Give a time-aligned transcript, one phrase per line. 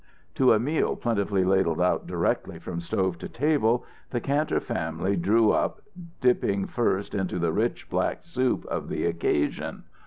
[0.33, 5.51] To a meal plentifully ladled out directly from stove to table, the Kantor family drew
[5.51, 5.79] up,
[6.19, 9.83] dipping first into the rich black soup of the occasion.